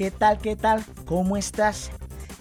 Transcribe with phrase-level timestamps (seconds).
[0.00, 0.38] ¿Qué tal?
[0.38, 0.82] ¿Qué tal?
[1.04, 1.90] ¿Cómo estás?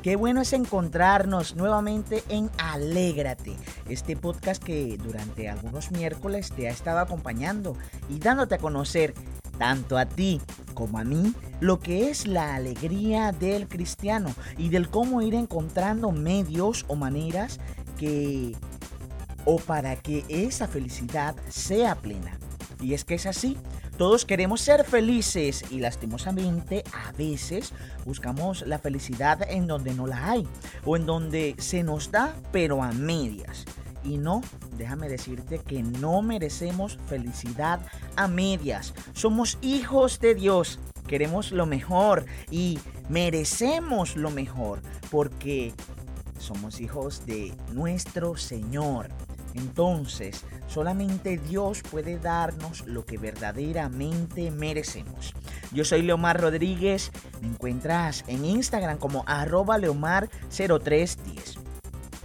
[0.01, 3.57] Qué bueno es encontrarnos nuevamente en Alégrate,
[3.89, 7.75] este podcast que durante algunos miércoles te ha estado acompañando
[8.07, 9.13] y dándote a conocer
[9.57, 10.39] tanto a ti
[10.73, 16.13] como a mí lo que es la alegría del cristiano y del cómo ir encontrando
[16.13, 17.59] medios o maneras
[17.97, 18.55] que
[19.43, 22.39] o para que esa felicidad sea plena.
[22.79, 23.57] Y es que es así.
[23.99, 27.73] Todos queremos ser felices y lastimosamente a veces
[28.05, 30.47] buscamos la felicidad en donde no la hay
[30.85, 33.65] o en donde se nos da pero a medias.
[34.05, 34.41] Y no,
[34.77, 37.81] déjame decirte que no merecemos felicidad
[38.15, 38.93] a medias.
[39.11, 40.79] Somos hijos de Dios.
[41.05, 42.79] Queremos lo mejor y
[43.09, 44.81] merecemos lo mejor
[45.11, 45.73] porque
[46.39, 49.09] somos hijos de nuestro Señor.
[49.53, 55.33] Entonces, solamente Dios puede darnos lo que verdaderamente merecemos.
[55.71, 61.58] Yo soy Leomar Rodríguez, me encuentras en Instagram como arroba leomar0310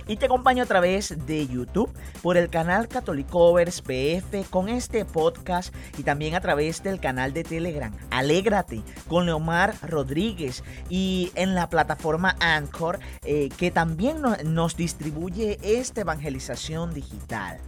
[0.06, 1.90] y te acompaño a través de YouTube
[2.22, 7.44] por el canal Catholicovers PF con este podcast y también a través del canal de
[7.44, 15.58] Telegram Alégrate con Leomar Rodríguez y en la plataforma Anchor eh, que también nos distribuye
[15.62, 17.58] esta evangelización digital.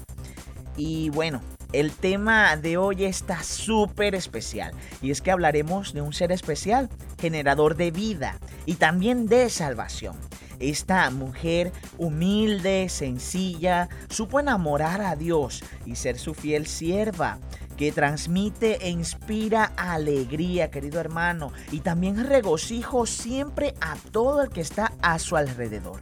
[0.76, 1.40] Y bueno,
[1.72, 6.90] el tema de hoy está súper especial y es que hablaremos de un ser especial,
[7.18, 10.16] generador de vida y también de salvación.
[10.60, 17.38] Esta mujer humilde, sencilla, supo enamorar a Dios y ser su fiel sierva
[17.76, 24.62] que transmite e inspira alegría, querido hermano, y también regocijo siempre a todo el que
[24.62, 26.00] está a su alrededor.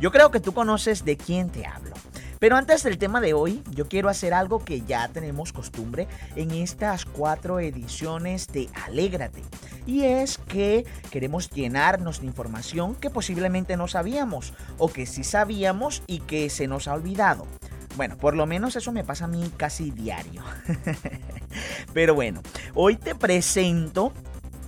[0.00, 1.91] Yo creo que tú conoces de quién te hablo.
[2.42, 6.50] Pero antes del tema de hoy, yo quiero hacer algo que ya tenemos costumbre en
[6.50, 9.44] estas cuatro ediciones de Alégrate.
[9.86, 16.02] Y es que queremos llenarnos de información que posiblemente no sabíamos o que sí sabíamos
[16.08, 17.46] y que se nos ha olvidado.
[17.94, 20.42] Bueno, por lo menos eso me pasa a mí casi diario.
[21.94, 22.42] Pero bueno,
[22.74, 24.12] hoy te presento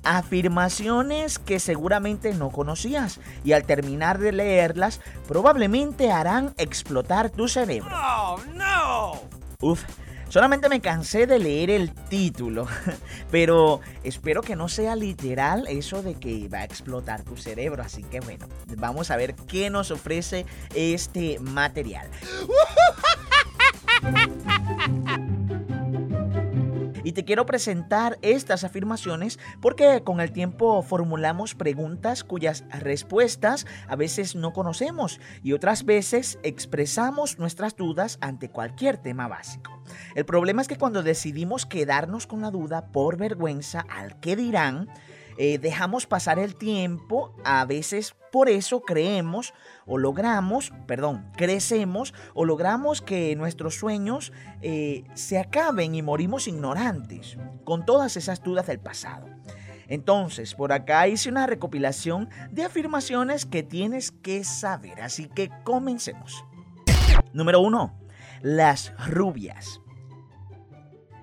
[0.05, 7.95] afirmaciones que seguramente no conocías y al terminar de leerlas probablemente harán explotar tu cerebro.
[7.95, 9.21] ¡Oh, no!
[9.61, 9.83] Uf,
[10.29, 12.67] solamente me cansé de leer el título,
[13.31, 18.03] pero espero que no sea literal eso de que va a explotar tu cerebro, así
[18.03, 22.09] que bueno, vamos a ver qué nos ofrece este material.
[27.05, 33.95] Y te quiero presentar estas afirmaciones porque con el tiempo formulamos preguntas cuyas respuestas a
[33.95, 39.71] veces no conocemos y otras veces expresamos nuestras dudas ante cualquier tema básico.
[40.15, 44.89] El problema es que cuando decidimos quedarnos con la duda por vergüenza al que dirán,
[45.37, 49.55] eh, dejamos pasar el tiempo, a veces por eso creemos
[49.87, 57.37] o logramos, perdón, crecemos o logramos que nuestros sueños eh, se acaben y morimos ignorantes
[57.65, 59.27] con todas esas dudas del pasado.
[59.89, 66.45] Entonces, por acá hice una recopilación de afirmaciones que tienes que saber, así que comencemos.
[67.33, 67.93] Número 1.
[68.43, 69.81] Las rubias.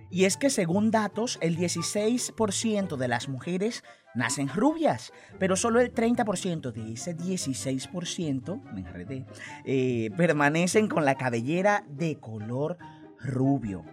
[0.09, 3.83] Y es que según datos, el 16% de las mujeres
[4.13, 9.25] nacen rubias, pero solo el 30% de ese 16%, me enredé,
[9.65, 12.77] eh, permanecen con la cabellera de color
[13.19, 13.83] rubio.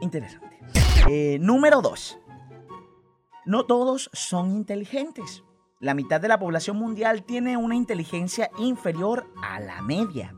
[0.00, 0.58] Interesante.
[1.08, 2.18] Eh, número 2.
[3.46, 5.44] No todos son inteligentes.
[5.80, 10.34] La mitad de la población mundial tiene una inteligencia inferior a la media.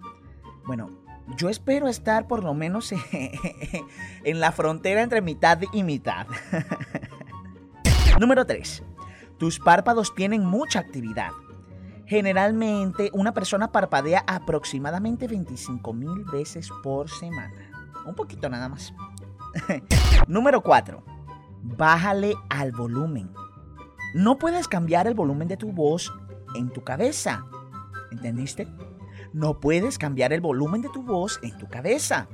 [0.66, 1.02] Bueno,
[1.36, 2.92] yo espero estar por lo menos
[4.24, 6.26] en la frontera entre mitad y mitad.
[8.22, 8.84] Número 3.
[9.36, 11.32] Tus párpados tienen mucha actividad.
[12.06, 17.72] Generalmente una persona parpadea aproximadamente 25 mil veces por semana.
[18.06, 18.94] Un poquito nada más.
[20.28, 21.02] Número 4.
[21.64, 23.28] Bájale al volumen.
[24.14, 26.12] No puedes cambiar el volumen de tu voz
[26.54, 27.44] en tu cabeza.
[28.12, 28.68] ¿Entendiste?
[29.32, 32.28] No puedes cambiar el volumen de tu voz en tu cabeza.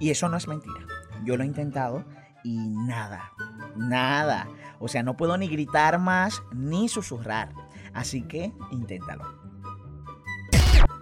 [0.00, 0.80] Y eso no es mentira.
[1.24, 2.04] Yo lo he intentado
[2.42, 3.32] y nada,
[3.76, 4.48] nada.
[4.78, 7.52] O sea, no puedo ni gritar más ni susurrar.
[7.92, 9.24] Así que inténtalo.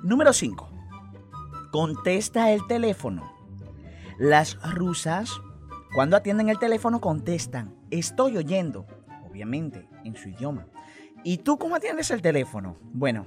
[0.02, 0.68] Número 5.
[1.70, 3.32] Contesta el teléfono.
[4.18, 5.40] Las rusas,
[5.94, 8.86] cuando atienden el teléfono, contestan, estoy oyendo,
[9.28, 10.66] obviamente, en su idioma.
[11.24, 12.76] ¿Y tú cómo atiendes el teléfono?
[12.92, 13.26] Bueno,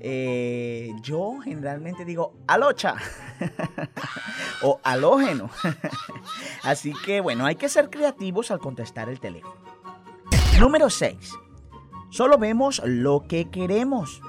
[0.00, 2.96] eh, yo generalmente digo alocha
[4.62, 5.50] o alógeno.
[6.66, 9.54] Así que bueno, hay que ser creativos al contestar el teléfono.
[10.58, 11.32] Número 6.
[12.10, 14.20] Solo vemos lo que queremos.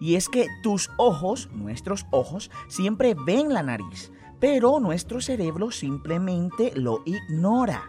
[0.00, 4.10] Y es que tus ojos, nuestros ojos, siempre ven la nariz,
[4.40, 7.84] pero nuestro cerebro simplemente lo ignora.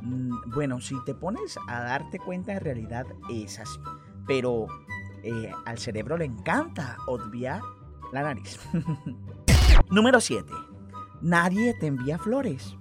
[0.00, 3.78] Mm, bueno, si te pones a darte cuenta, en realidad es así.
[4.26, 4.68] Pero
[5.22, 7.60] eh, al cerebro le encanta obviar
[8.12, 8.58] la nariz.
[9.90, 10.50] Número 7.
[11.20, 12.76] Nadie te envía flores.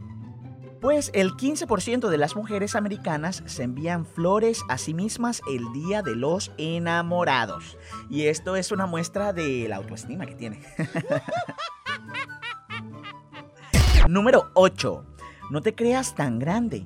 [0.86, 6.04] Pues el 15% de las mujeres americanas se envían flores a sí mismas el día
[6.04, 7.80] de los enamorados.
[8.08, 10.62] Y esto es una muestra de la autoestima que tiene.
[14.08, 15.04] Número 8.
[15.50, 16.86] No te creas tan grande.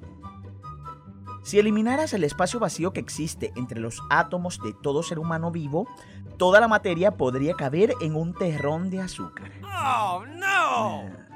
[1.44, 5.90] Si eliminaras el espacio vacío que existe entre los átomos de todo ser humano vivo,
[6.38, 9.52] toda la materia podría caber en un terrón de azúcar.
[9.62, 11.29] ¡Oh, no!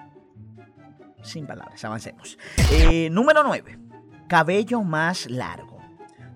[1.23, 2.37] Sin palabras, avancemos.
[2.71, 3.79] Eh, número 9.
[4.27, 5.73] Cabello más largo.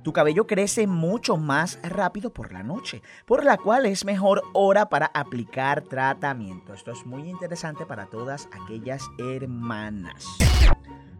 [0.04, 4.88] Tu cabello crece mucho más rápido por la noche, por la cual es mejor hora
[4.88, 6.74] para aplicar tratamiento.
[6.74, 10.26] Esto es muy interesante para todas aquellas hermanas.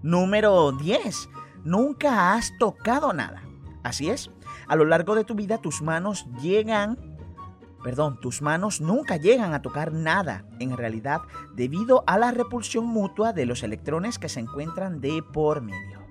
[0.02, 1.30] Número 10.
[1.66, 3.44] Nunca has tocado nada.
[3.84, 4.32] Así es.
[4.68, 7.17] A lo largo de tu vida tus manos llegan
[7.88, 11.22] perdón, tus manos nunca llegan a tocar nada, en realidad,
[11.54, 16.02] debido a la repulsión mutua de los electrones que se encuentran de por medio.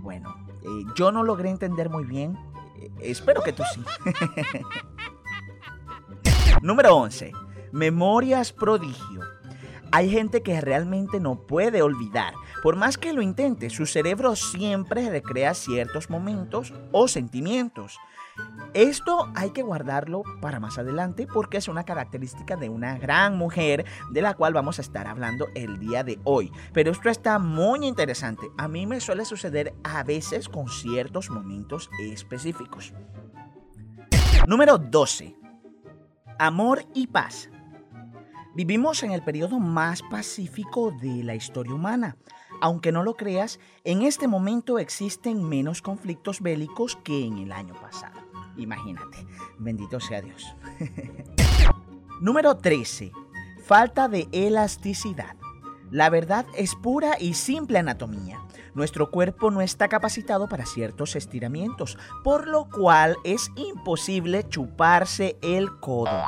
[0.00, 0.34] Bueno,
[0.64, 2.36] eh, yo no logré entender muy bien,
[2.80, 3.84] eh, espero que tú sí.
[6.60, 7.30] Número 11.
[7.70, 9.20] Memorias prodigio.
[9.92, 12.34] Hay gente que realmente no puede olvidar.
[12.64, 17.96] Por más que lo intente, su cerebro siempre recrea ciertos momentos o sentimientos.
[18.74, 23.84] Esto hay que guardarlo para más adelante porque es una característica de una gran mujer
[24.10, 26.50] de la cual vamos a estar hablando el día de hoy.
[26.72, 28.50] Pero esto está muy interesante.
[28.58, 32.92] A mí me suele suceder a veces con ciertos momentos específicos.
[34.48, 35.36] Número 12.
[36.40, 37.50] Amor y paz.
[38.56, 42.16] Vivimos en el periodo más pacífico de la historia humana.
[42.60, 47.74] Aunque no lo creas, en este momento existen menos conflictos bélicos que en el año
[47.80, 48.23] pasado.
[48.56, 49.26] Imagínate,
[49.58, 50.54] bendito sea Dios.
[52.20, 53.12] Número 13.
[53.64, 55.36] Falta de elasticidad.
[55.90, 58.40] La verdad es pura y simple anatomía.
[58.74, 65.78] Nuestro cuerpo no está capacitado para ciertos estiramientos, por lo cual es imposible chuparse el
[65.78, 66.24] codo.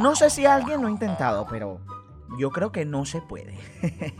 [0.00, 1.80] No sé si alguien lo ha intentado, pero
[2.38, 3.58] yo creo que no se puede.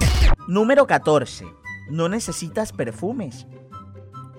[0.48, 1.46] Número 14.
[1.90, 3.46] No necesitas perfumes.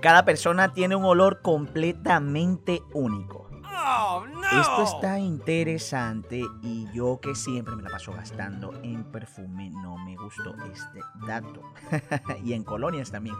[0.06, 3.50] Cada persona tiene un olor completamente único.
[3.63, 9.98] Oh, Esto está interesante y yo que siempre me la paso gastando en perfume no
[9.98, 11.74] me gustó este dato.
[12.44, 13.36] y en colonias también.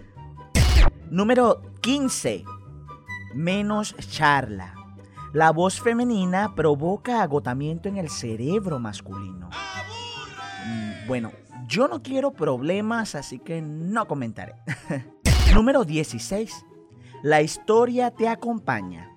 [1.10, 2.44] Número 15.
[3.34, 4.74] Menos charla.
[5.32, 9.48] La voz femenina provoca agotamiento en el cerebro masculino.
[10.66, 11.32] Mm, bueno,
[11.66, 14.54] yo no quiero problemas, así que no comentaré.
[15.54, 16.66] Número 16.
[17.22, 19.10] La historia te acompaña.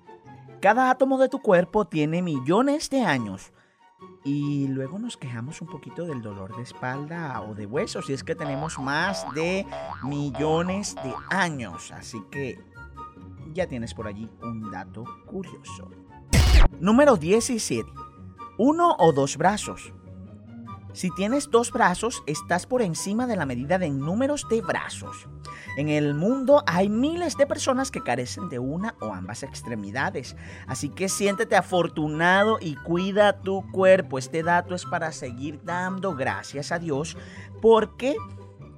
[0.60, 3.52] Cada átomo de tu cuerpo tiene millones de años.
[4.24, 8.24] Y luego nos quejamos un poquito del dolor de espalda o de huesos, si es
[8.24, 9.66] que tenemos más de
[10.02, 11.92] millones de años.
[11.92, 12.58] Así que
[13.52, 15.90] ya tienes por allí un dato curioso.
[16.80, 17.88] Número 17.
[18.58, 19.92] Uno o dos brazos.
[20.92, 25.26] Si tienes dos brazos, estás por encima de la medida de números de brazos.
[25.78, 30.36] En el mundo hay miles de personas que carecen de una o ambas extremidades.
[30.66, 34.18] Así que siéntete afortunado y cuida tu cuerpo.
[34.18, 37.16] Este dato es para seguir dando gracias a Dios
[37.62, 38.14] porque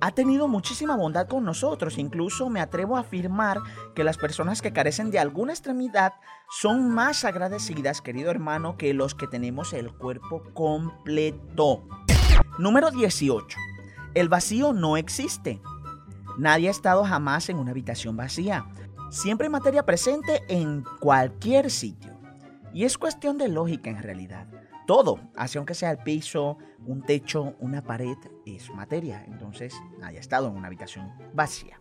[0.01, 1.99] ha tenido muchísima bondad con nosotros.
[1.99, 3.59] Incluso me atrevo a afirmar
[3.95, 6.15] que las personas que carecen de alguna extremidad
[6.51, 11.87] son más agradecidas, querido hermano, que los que tenemos el cuerpo completo.
[12.59, 13.59] Número 18.
[14.15, 15.61] El vacío no existe.
[16.39, 18.67] Nadie ha estado jamás en una habitación vacía.
[19.11, 22.13] Siempre hay materia presente en cualquier sitio.
[22.73, 24.49] Y es cuestión de lógica en realidad.
[24.87, 29.25] Todo, así aunque sea el piso, un techo, una pared, es materia.
[29.27, 31.81] Entonces, nadie ha estado en una habitación vacía.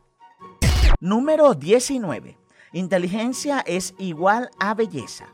[1.00, 2.38] Número 19.
[2.72, 5.28] Inteligencia es igual a belleza.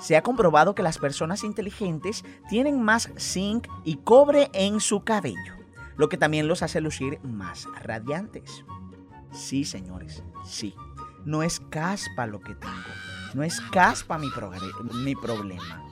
[0.00, 5.54] Se ha comprobado que las personas inteligentes tienen más zinc y cobre en su cabello,
[5.96, 8.64] lo que también los hace lucir más radiantes.
[9.32, 10.74] Sí, señores, sí.
[11.24, 12.74] No es caspa lo que tengo.
[13.34, 14.28] No es caspa mi,
[14.92, 15.82] mi problema.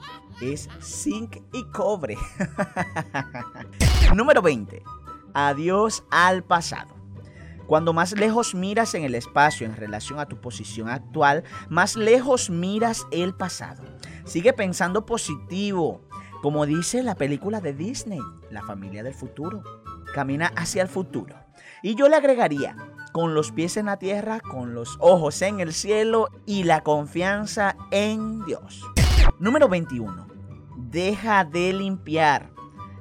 [0.41, 2.17] Es zinc y cobre.
[4.15, 4.83] Número 20.
[5.33, 6.93] Adiós al pasado.
[7.67, 12.49] Cuando más lejos miras en el espacio en relación a tu posición actual, más lejos
[12.49, 13.83] miras el pasado.
[14.25, 16.01] Sigue pensando positivo,
[16.41, 18.19] como dice la película de Disney,
[18.51, 19.63] La familia del futuro.
[20.13, 21.35] Camina hacia el futuro.
[21.81, 22.75] Y yo le agregaría,
[23.13, 27.77] con los pies en la tierra, con los ojos en el cielo y la confianza
[27.91, 28.83] en Dios.
[29.39, 30.27] Número 21.
[30.77, 32.51] Deja de limpiar.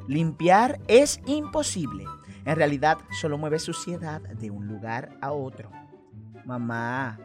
[0.08, 2.04] Limpiar es imposible.
[2.44, 5.70] En realidad solo mueve suciedad de un lugar a otro.
[6.44, 7.18] Mamá,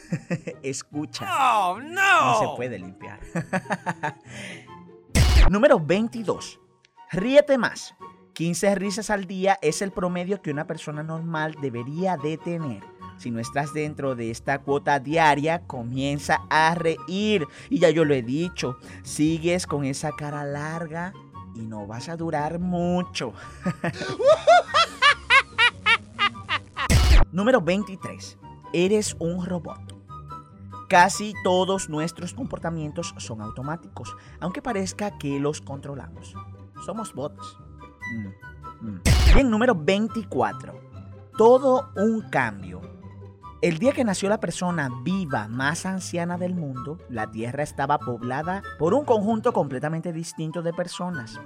[0.62, 1.26] escucha.
[1.28, 2.24] Oh, no.
[2.24, 3.20] No se puede limpiar.
[5.50, 6.60] Número 22.
[7.10, 7.94] Ríete más.
[8.32, 12.91] 15 risas al día es el promedio que una persona normal debería de tener.
[13.22, 17.46] Si no estás dentro de esta cuota diaria, comienza a reír.
[17.70, 21.12] Y ya yo lo he dicho, sigues con esa cara larga
[21.54, 23.32] y no vas a durar mucho.
[27.30, 28.38] Número 23.
[28.72, 29.78] Eres un robot.
[30.88, 36.34] Casi todos nuestros comportamientos son automáticos, aunque parezca que los controlamos.
[36.84, 37.56] Somos bots.
[38.16, 39.00] Mm, mm.
[39.32, 40.74] Bien, número 24.
[41.38, 42.91] Todo un cambio.
[43.62, 48.60] El día que nació la persona viva más anciana del mundo, la Tierra estaba poblada
[48.76, 51.40] por un conjunto completamente distinto de personas.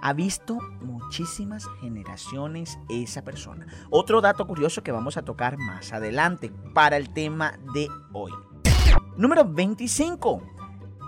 [0.00, 3.66] Ha visto muchísimas generaciones esa persona.
[3.90, 8.32] Otro dato curioso que vamos a tocar más adelante para el tema de hoy.
[9.18, 10.42] Número 25.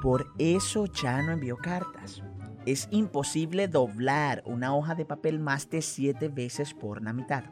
[0.02, 2.22] Por eso ya no envió cartas.
[2.66, 7.44] Es imposible doblar una hoja de papel más de 7 veces por la mitad.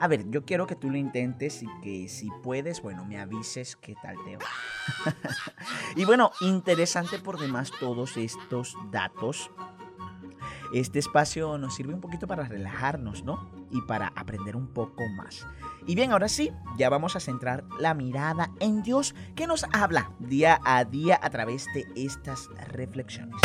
[0.00, 3.76] A ver, yo quiero que tú lo intentes y que si puedes, bueno, me avises
[3.76, 4.46] qué tal te va.
[5.96, 9.50] y bueno, interesante por demás todos estos datos.
[10.72, 13.50] Este espacio nos sirve un poquito para relajarnos, ¿no?
[13.70, 15.46] Y para aprender un poco más.
[15.86, 20.12] Y bien, ahora sí, ya vamos a centrar la mirada en Dios que nos habla
[20.18, 23.38] día a día a través de estas reflexiones.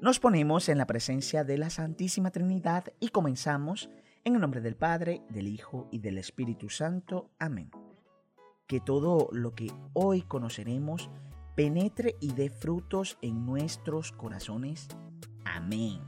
[0.00, 3.88] Nos ponemos en la presencia de la Santísima Trinidad y comenzamos
[4.24, 7.30] en el nombre del Padre, del Hijo y del Espíritu Santo.
[7.38, 7.70] Amén.
[8.66, 11.10] Que todo lo que hoy conoceremos
[11.54, 14.88] penetre y dé frutos en nuestros corazones.
[15.44, 16.00] Amén.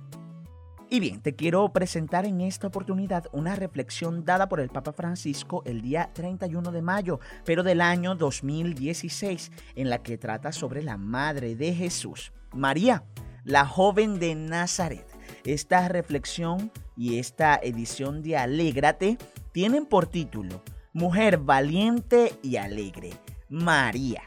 [0.90, 5.62] Y bien, te quiero presentar en esta oportunidad una reflexión dada por el Papa Francisco
[5.64, 10.96] el día 31 de mayo, pero del año 2016, en la que trata sobre la
[10.96, 13.04] Madre de Jesús, María
[13.44, 15.06] la joven de Nazaret.
[15.44, 19.18] Esta reflexión y esta edición de Alégrate
[19.52, 20.62] tienen por título
[20.94, 23.10] Mujer valiente y alegre,
[23.50, 24.22] María.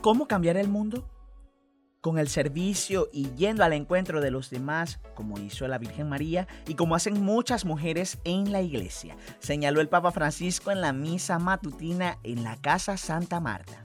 [0.00, 1.08] ¿Cómo cambiar el mundo?
[2.00, 6.48] Con el servicio y yendo al encuentro de los demás, como hizo la Virgen María
[6.66, 11.38] y como hacen muchas mujeres en la iglesia, señaló el Papa Francisco en la misa
[11.38, 13.84] matutina en la Casa Santa Marta.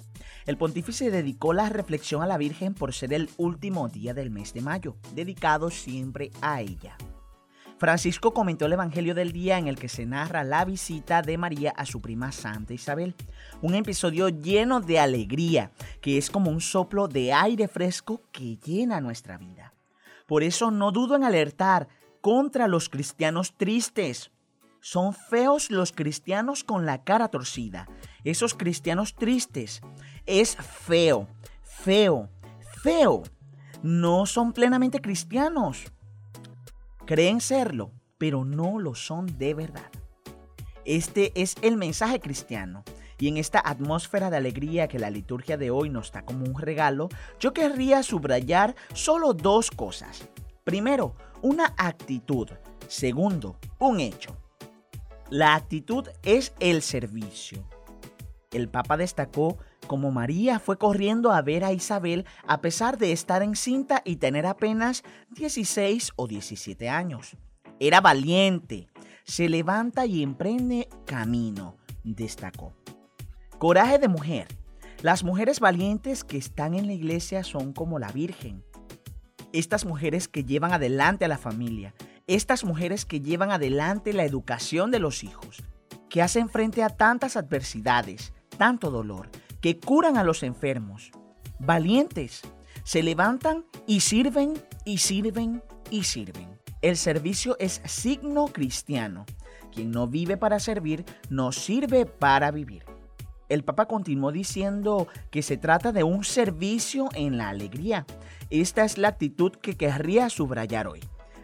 [0.52, 4.54] El pontífice dedicó la reflexión a la Virgen por ser el último día del mes
[4.54, 6.98] de mayo, dedicado siempre a ella.
[7.78, 11.72] Francisco comentó el Evangelio del día en el que se narra la visita de María
[11.78, 13.16] a su prima Santa Isabel,
[13.62, 19.00] un episodio lleno de alegría, que es como un soplo de aire fresco que llena
[19.00, 19.74] nuestra vida.
[20.28, 21.88] Por eso no dudo en alertar
[22.20, 24.32] contra los cristianos tristes.
[24.82, 27.88] Son feos los cristianos con la cara torcida,
[28.24, 29.82] esos cristianos tristes,
[30.26, 31.28] es feo,
[31.64, 32.30] feo,
[32.82, 33.24] feo.
[33.84, 35.86] No son plenamente cristianos.
[37.06, 39.90] Creen serlo, pero no lo son de verdad.
[40.86, 42.84] Este es el mensaje cristiano.
[43.20, 46.60] Y en esta atmósfera de alegría que la liturgia de hoy nos da como un
[46.60, 47.10] regalo,
[47.40, 50.28] yo querría subrayar solo dos cosas.
[50.64, 52.50] Primero, una actitud.
[52.88, 54.36] Segundo, un hecho.
[55.30, 57.64] La actitud es el servicio.
[58.52, 59.58] El Papa destacó
[59.88, 64.46] como María fue corriendo a ver a Isabel a pesar de estar encinta y tener
[64.46, 67.38] apenas 16 o 17 años.
[67.80, 68.88] Era valiente,
[69.24, 72.74] se levanta y emprende camino, destacó.
[73.58, 74.48] Coraje de mujer.
[75.02, 78.64] Las mujeres valientes que están en la iglesia son como la Virgen.
[79.52, 81.94] Estas mujeres que llevan adelante a la familia,
[82.28, 85.64] estas mujeres que llevan adelante la educación de los hijos,
[86.10, 89.30] que hacen frente a tantas adversidades, tanto dolor,
[89.62, 91.12] que curan a los enfermos,
[91.60, 92.42] valientes,
[92.84, 94.54] se levantan y sirven
[94.86, 96.60] y sirven y sirven.
[96.82, 99.26] El servicio es signo cristiano.
[99.72, 102.84] Quien no vive para servir, no sirve para vivir.
[103.50, 108.06] El Papa continuó diciendo que se trata de un servicio en la alegría.
[108.50, 111.02] Esta es la actitud que querría subrayar hoy.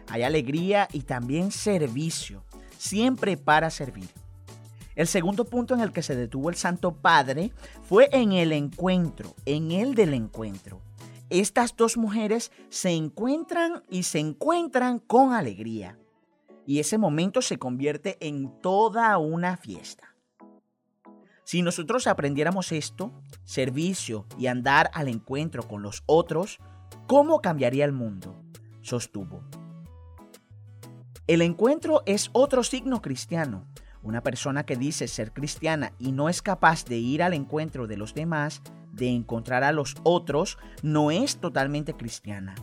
[0.08, 2.44] Hay alegría y también servicio.
[2.78, 4.08] siempre para servir.
[4.98, 7.52] El segundo punto en el que se detuvo el Santo Padre
[7.82, 10.82] fue en el encuentro, en el del encuentro.
[11.30, 15.96] Estas dos mujeres se encuentran y se encuentran con alegría.
[16.66, 20.16] Y ese momento se convierte en toda una fiesta.
[21.44, 23.12] Si nosotros aprendiéramos esto,
[23.44, 26.58] servicio y andar al encuentro con los otros,
[27.06, 28.34] ¿cómo cambiaría el mundo?
[28.82, 29.44] Sostuvo.
[31.28, 33.64] El encuentro es otro signo cristiano
[34.02, 37.96] una persona que dice ser cristiana y no es capaz de ir al encuentro de
[37.96, 38.62] los demás,
[38.92, 42.54] de encontrar a los otros, no es totalmente cristiana.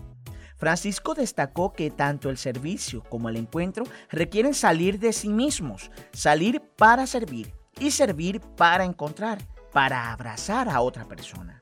[0.57, 6.61] Francisco destacó que tanto el servicio como el encuentro requieren salir de sí mismos, salir
[6.77, 9.39] para servir y servir para encontrar,
[9.73, 11.61] para abrazar a otra persona.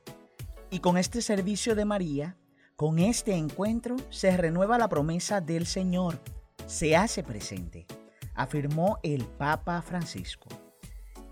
[0.70, 2.36] Y con este servicio de María,
[2.76, 6.20] con este encuentro, se renueva la promesa del Señor,
[6.66, 7.86] se hace presente
[8.34, 10.48] afirmó el Papa Francisco.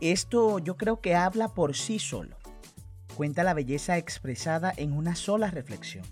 [0.01, 2.37] Esto yo creo que habla por sí solo.
[3.15, 6.05] Cuenta la belleza expresada en una sola reflexión.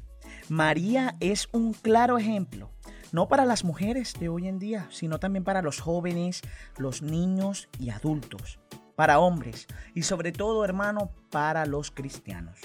[0.49, 2.71] María es un claro ejemplo,
[3.13, 6.43] no para las mujeres de hoy en día, sino también para los jóvenes,
[6.77, 8.59] los niños y adultos,
[8.97, 12.61] para hombres y sobre todo, hermano, para los cristianos.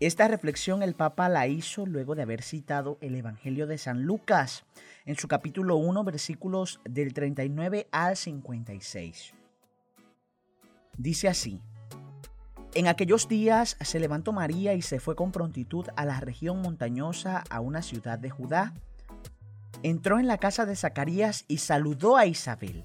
[0.00, 4.64] Esta reflexión el Papa la hizo luego de haber citado el Evangelio de San Lucas
[5.06, 9.34] en su capítulo 1 versículos del 39 al 56.
[10.98, 11.60] Dice así,
[12.74, 17.44] en aquellos días se levantó María y se fue con prontitud a la región montañosa,
[17.48, 18.74] a una ciudad de Judá.
[19.84, 22.82] Entró en la casa de Zacarías y saludó a Isabel.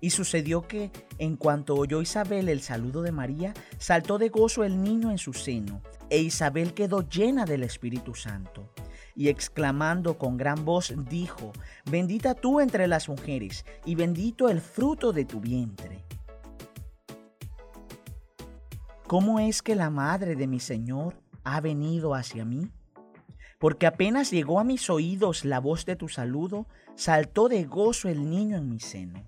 [0.00, 4.82] Y sucedió que, en cuanto oyó Isabel el saludo de María, saltó de gozo el
[4.82, 5.80] niño en su seno,
[6.12, 8.68] e Isabel quedó llena del Espíritu Santo.
[9.16, 11.52] Y exclamando con gran voz, dijo,
[11.90, 16.04] Bendita tú entre las mujeres, y bendito el fruto de tu vientre.
[19.06, 22.70] ¿Cómo es que la madre de mi Señor ha venido hacia mí?
[23.58, 28.28] Porque apenas llegó a mis oídos la voz de tu saludo, saltó de gozo el
[28.28, 29.24] niño en mi seno.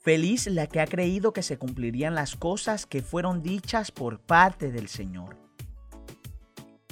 [0.00, 4.70] Feliz la que ha creído que se cumplirían las cosas que fueron dichas por parte
[4.70, 5.43] del Señor.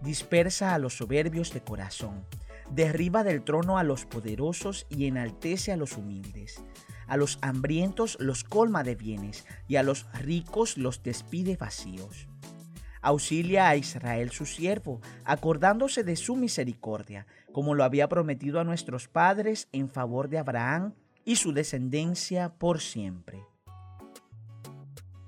[0.00, 2.24] dispersa a los soberbios de corazón,
[2.70, 6.62] derriba del trono a los poderosos y enaltece a los humildes.
[7.06, 12.28] A los hambrientos los colma de bienes y a los ricos los despide vacíos.
[13.00, 19.06] Auxilia a Israel su siervo, acordándose de su misericordia, como lo había prometido a nuestros
[19.06, 23.44] padres en favor de Abraham y su descendencia por siempre.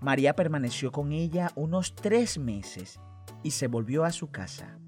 [0.01, 2.99] María permaneció con ella unos tres meses
[3.43, 4.79] y se volvió a su casa.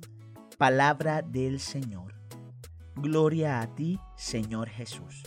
[0.59, 2.15] Palabra del Señor.
[2.97, 5.23] Gloria a ti, Señor Jesús.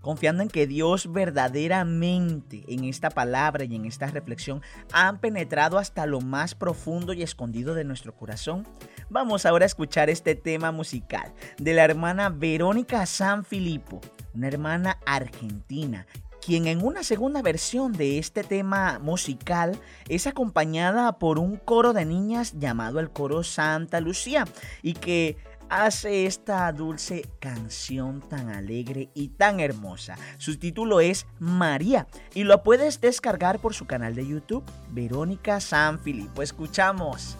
[0.00, 4.60] Confiando en que Dios verdaderamente en esta palabra y en esta reflexión
[4.92, 8.66] han penetrado hasta lo más profundo y escondido de nuestro corazón,
[9.10, 14.00] Vamos ahora a escuchar este tema musical de la hermana Verónica San Filipo,
[14.34, 16.06] una hermana argentina
[16.44, 22.04] quien en una segunda versión de este tema musical es acompañada por un coro de
[22.04, 24.44] niñas llamado el coro Santa Lucía
[24.82, 25.38] y que
[25.70, 30.16] hace esta dulce canción tan alegre y tan hermosa.
[30.36, 35.98] Su título es María y lo puedes descargar por su canal de YouTube, Verónica San
[35.98, 36.42] Filipo.
[36.42, 37.38] Escuchamos.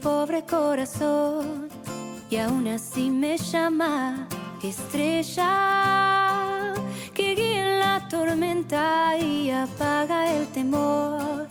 [0.00, 1.68] Pobre corazón
[2.30, 4.28] y aún así me llama
[4.62, 5.44] estrella
[7.14, 11.48] que guía en la tormenta y apaga el temor.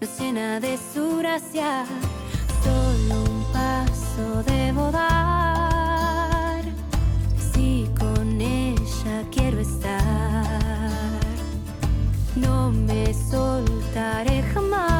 [0.00, 1.84] Nos llena de su gracia,
[2.64, 6.62] solo un paso debo dar.
[7.52, 10.00] Si con ella quiero estar,
[12.36, 14.99] no me soltaré jamás.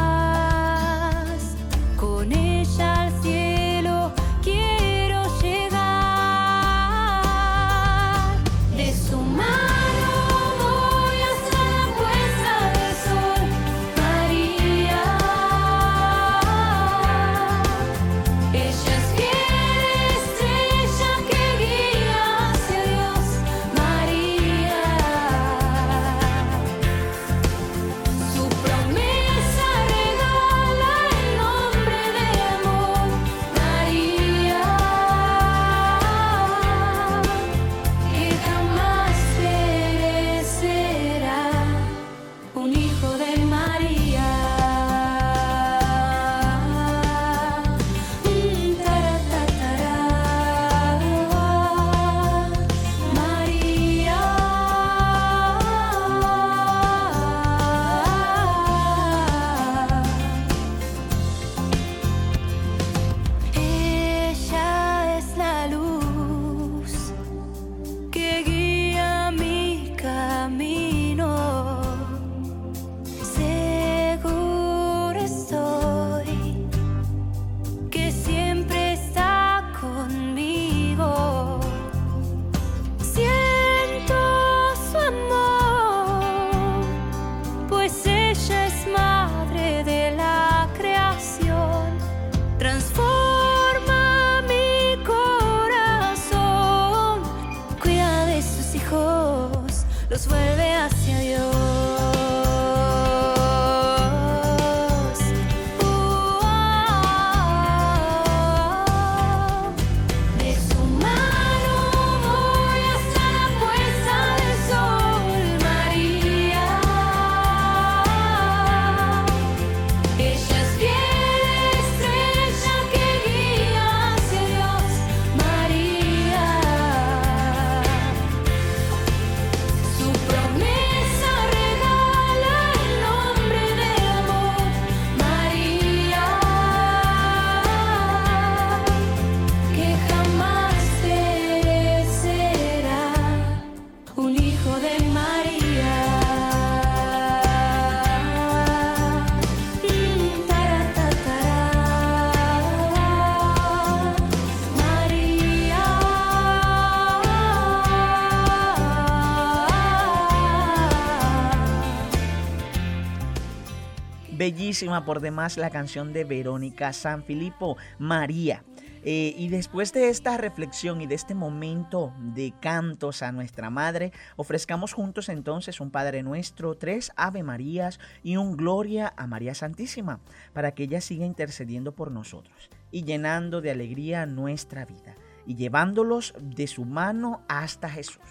[164.41, 168.65] Bellísima por demás la canción de Verónica San Filipo, María.
[169.05, 174.13] Eh, y después de esta reflexión y de este momento de cantos a nuestra Madre,
[174.37, 180.21] ofrezcamos juntos entonces un Padre Nuestro, tres Ave Marías y un Gloria a María Santísima,
[180.55, 186.33] para que ella siga intercediendo por nosotros y llenando de alegría nuestra vida y llevándolos
[186.41, 188.23] de su mano hasta Jesús.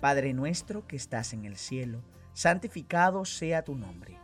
[0.00, 2.00] Padre nuestro que estás en el cielo,
[2.32, 4.23] santificado sea tu nombre.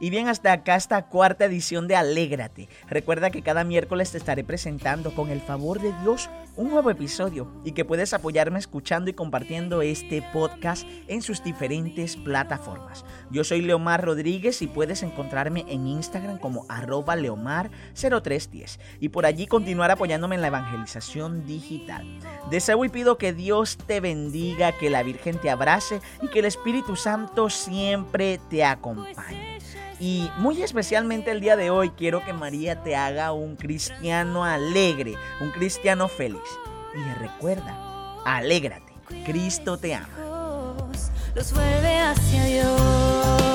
[0.00, 2.68] Y bien, hasta acá esta cuarta edición de Alégrate.
[2.88, 7.50] Recuerda que cada miércoles te estaré presentando con el favor de Dios un nuevo episodio
[7.64, 13.04] y que puedes apoyarme escuchando y compartiendo este podcast en sus diferentes plataformas.
[13.30, 19.46] Yo soy Leomar Rodríguez y puedes encontrarme en Instagram como arroba leomar0310 y por allí
[19.46, 22.06] continuar apoyándome en la evangelización digital.
[22.50, 26.44] Deseo y pido que Dios te bendiga, que la Virgen te abrace y que el
[26.44, 29.57] Espíritu Santo siempre te acompañe.
[30.00, 35.14] Y muy especialmente el día de hoy quiero que María te haga un cristiano alegre,
[35.40, 36.40] un cristiano feliz.
[36.94, 37.76] Y recuerda,
[38.24, 38.92] alégrate,
[39.24, 40.08] Cristo te ama.
[41.34, 43.47] Los vuelve hacia Dios.